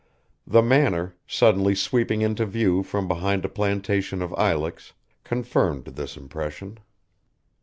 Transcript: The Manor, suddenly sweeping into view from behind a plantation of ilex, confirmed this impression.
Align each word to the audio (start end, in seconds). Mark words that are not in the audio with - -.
The 0.47 0.63
Manor, 0.63 1.13
suddenly 1.27 1.75
sweeping 1.75 2.23
into 2.23 2.43
view 2.47 2.81
from 2.81 3.07
behind 3.07 3.45
a 3.45 3.47
plantation 3.47 4.23
of 4.23 4.33
ilex, 4.35 4.93
confirmed 5.23 5.85
this 5.85 6.17
impression. 6.17 6.79